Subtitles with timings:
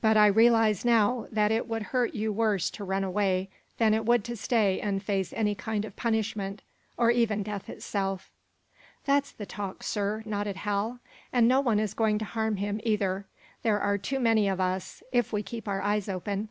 [0.00, 4.04] But I realize, now, that it would hurt you worse to run away than it
[4.04, 6.62] would to stay and face any kind of punishment
[6.96, 8.32] or even death itself."
[9.04, 10.98] "That's the talk, sir," nodded Hal.
[11.32, 13.24] "And no one is going to harm him, either.
[13.62, 16.48] There are too many of us if we keep our eyes open."